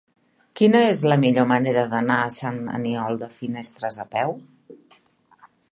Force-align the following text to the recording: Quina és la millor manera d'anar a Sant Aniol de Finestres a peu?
Quina 0.59 0.79
és 0.93 1.03
la 1.11 1.17
millor 1.25 1.45
manera 1.51 1.83
d'anar 1.93 2.17
a 2.23 2.33
Sant 2.39 2.57
Aniol 2.81 3.21
de 3.25 3.31
Finestres 3.39 4.01
a 4.07 4.09
peu? 4.19 4.35